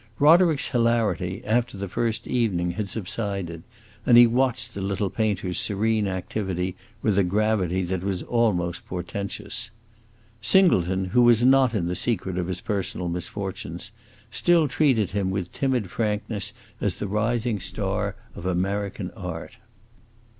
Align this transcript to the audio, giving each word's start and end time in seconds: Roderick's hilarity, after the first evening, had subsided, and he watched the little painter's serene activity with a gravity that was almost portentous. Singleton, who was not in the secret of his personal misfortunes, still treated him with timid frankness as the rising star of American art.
Roderick's 0.17 0.69
hilarity, 0.69 1.43
after 1.45 1.77
the 1.77 1.87
first 1.87 2.25
evening, 2.25 2.71
had 2.71 2.89
subsided, 2.89 3.61
and 4.03 4.17
he 4.17 4.25
watched 4.25 4.73
the 4.73 4.81
little 4.81 5.11
painter's 5.11 5.59
serene 5.59 6.07
activity 6.07 6.75
with 7.03 7.19
a 7.19 7.23
gravity 7.23 7.83
that 7.83 8.03
was 8.03 8.23
almost 8.23 8.87
portentous. 8.87 9.69
Singleton, 10.41 11.05
who 11.05 11.21
was 11.21 11.45
not 11.45 11.75
in 11.75 11.85
the 11.85 11.93
secret 11.93 12.39
of 12.39 12.47
his 12.47 12.61
personal 12.61 13.09
misfortunes, 13.09 13.91
still 14.31 14.67
treated 14.67 15.11
him 15.11 15.29
with 15.29 15.51
timid 15.53 15.91
frankness 15.91 16.51
as 16.81 16.97
the 16.97 17.07
rising 17.07 17.59
star 17.59 18.15
of 18.33 18.47
American 18.47 19.11
art. 19.11 19.57